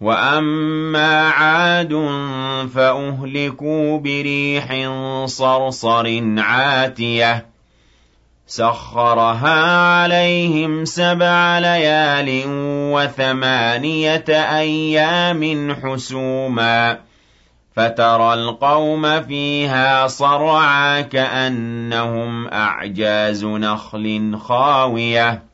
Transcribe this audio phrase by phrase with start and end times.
[0.00, 1.92] وَأَمَّا عَادٌ
[2.74, 4.66] فَأُهْلِكُوا بِرِيحٍ
[5.24, 7.46] صَرْصَرٍ عَاتِيَةٍ
[8.46, 9.60] سَخَّرَهَا
[10.02, 12.42] عَلَيْهِمْ سَبْعَ لَيَالٍ
[12.94, 16.98] وَثَمَانِيَةَ أَيَّامٍ حُسُومًا
[17.76, 25.53] فَتَرَى الْقَوْمَ فِيهَا صَرْعَىٰ كَأَنَّهُمْ أَعْجَازُ نَخْلٍ خَاوِيَةٍ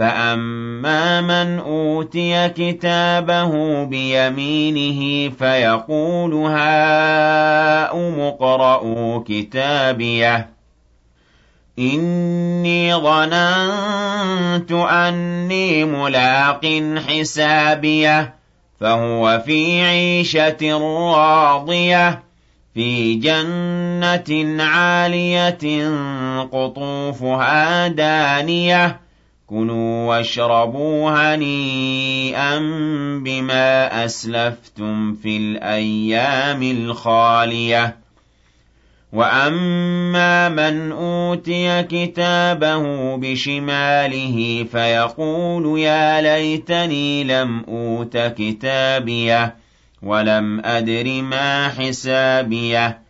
[0.00, 10.48] فَأَمَّا مَنْ أُوتِيَ كِتَابَهُ بِيَمِينِهِ فَيَقُولُ هَاؤُمُ اقْرَءُوا كِتَابِيَهْ
[11.78, 16.66] إِنِّي ظَنَنتُ أَنِّي مُلَاقٍ
[17.08, 18.34] حِسَابِيَهْ
[18.80, 20.78] فَهُوَ فِي عِيشَةٍ
[21.14, 22.22] رَّاضِيَةٍ
[22.74, 25.88] فِي جَنَّةٍ عَالِيَةٍ
[26.52, 29.09] قُطُوفُهَا دَانِيَةٌ
[29.50, 32.58] كُلُوا وَاشْرَبُوا هَنِيئًا
[33.24, 37.96] بِمَا أَسْلَفْتُمْ فِي الْأَيَّامِ الْخَالِيَةِ.
[39.12, 49.54] وَأَمَّا مَنْ أُوتِيَ كِتَابَهُ بِشِمَالِهِ فَيَقُولُ يَا لَيْتَنِي لَمْ أُوتَ كِتَابِيَهْ
[50.02, 53.09] وَلَمْ أَدْرِ مَا حِسَابِيَهْ.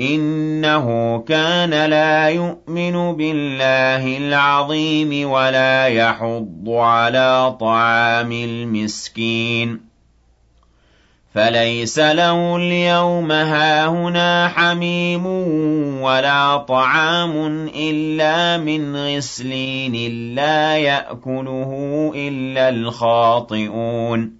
[0.00, 9.80] إِنَّهُ كَانَ لَا يُؤْمِنُ بِاللَّهِ الْعَظِيمِ وَلَا يَحُضُّ عَلَىٰ طَعَامِ الْمِسْكِينِ.
[11.34, 15.26] فَلَيْسَ لَهُ الْيَوْمَ هَاهُنَا حَمِيمٌ
[16.02, 24.39] وَلَا طَعَامٌ إِلَّا مِنْ غِسْلِينٍ لَّا يَأْكُلُهُ إِلَّا الْخَاطِئُونَ.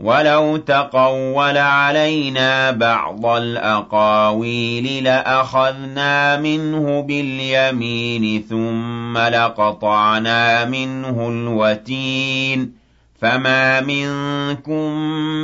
[0.00, 12.72] وَلَوْ تَقَوَّلَ عَلَيْنَا بَعْضَ الْأَقَاوِيلِ لَأَخَذْنَا مِنْهُ بِالْيَمِينِ ثُمَّ لَقَطَعْنَا مِنْهُ الْوَتِينَ
[13.20, 14.92] فَمَا مِنكُم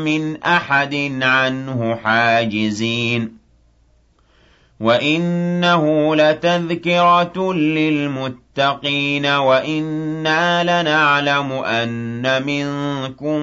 [0.05, 3.42] مِّنْ أَحَدٍ عَنْهُ حَاجِزِينَ
[4.83, 13.39] وَإِنَّهُ لَتَذْكِرَةٌ لِّلْمُتَّقِينَ وَإِنَّا لَنَعْلَمُ أَنَّ مِنكُم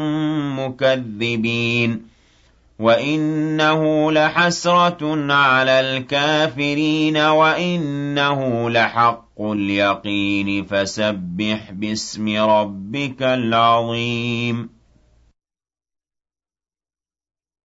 [0.60, 2.02] مُّكَذِّبِينَ
[2.80, 14.79] وَإِنَّهُ لَحَسْرَةٌ عَلَى الْكَافِرِينَ وَإِنَّهُ لَحَقُّ الْيَقِينِ فَسَبِّحْ بِاسْمِ رَبِّكَ الْعَظِيمِ